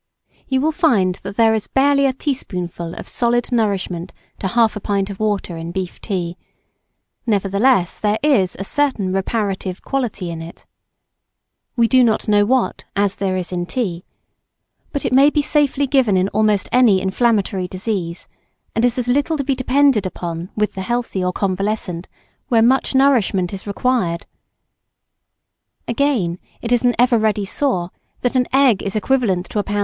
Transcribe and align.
You 0.47 0.61
will 0.61 0.71
find 0.71 1.19
that 1.21 1.35
there 1.37 1.53
is 1.53 1.67
barely 1.67 2.07
a 2.07 2.13
teaspoonful 2.13 2.95
of 2.95 3.07
solid 3.07 3.51
nourishment 3.51 4.13
to 4.39 4.47
half 4.47 4.75
a 4.75 4.79
pint 4.79 5.11
of 5.11 5.19
water 5.19 5.57
in 5.57 5.71
beef 5.71 6.01
tea; 6.01 6.37
nevertheless 7.27 7.99
there 7.99 8.17
is 8.23 8.55
a 8.57 8.63
certain 8.63 9.13
reparative 9.13 9.83
quality 9.83 10.31
in 10.31 10.41
it, 10.41 10.65
we 11.75 11.87
do 11.87 12.03
not 12.03 12.27
know 12.27 12.45
what, 12.47 12.83
as 12.95 13.13
there 13.17 13.37
is 13.37 13.51
in 13.51 13.67
tea; 13.67 14.03
but 14.91 15.05
it 15.05 15.13
may 15.13 15.29
safely 15.39 15.83
be 15.83 15.89
given 15.91 16.17
in 16.17 16.29
almost 16.29 16.67
any 16.71 16.99
inflammatory 16.99 17.67
disease, 17.67 18.27
and 18.73 18.83
is 18.83 18.97
as 18.97 19.07
little 19.07 19.37
to 19.37 19.43
be 19.43 19.53
depended 19.53 20.07
upon 20.07 20.49
with 20.55 20.73
the 20.73 20.81
healthy 20.81 21.23
or 21.23 21.31
convalescent 21.31 22.07
where 22.47 22.63
much 22.63 22.95
nourishment 22.95 23.53
is 23.53 23.67
required. 23.67 24.25
Again, 25.87 26.39
it 26.59 26.71
is 26.71 26.81
an 26.83 26.95
ever 26.97 27.19
ready 27.19 27.45
saw 27.45 27.89
that 28.21 28.35
an 28.35 28.47
egg 28.51 28.81
is 28.81 28.95
equivalent 28.95 29.47
to 29.51 29.59
a 29.59 29.63
lb. 29.63 29.79